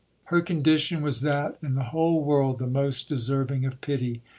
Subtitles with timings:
[0.33, 4.23] Her condition was that in the whole world the most de serving of pity.